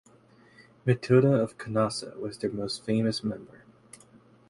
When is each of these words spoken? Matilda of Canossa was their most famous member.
Matilda 0.83 1.31
of 1.35 1.59
Canossa 1.59 2.17
was 2.19 2.39
their 2.39 2.49
most 2.49 2.83
famous 2.83 3.23
member. 3.23 3.65